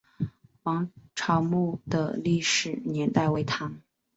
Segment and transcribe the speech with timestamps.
[0.63, 3.83] 王潮墓的历史年代为唐。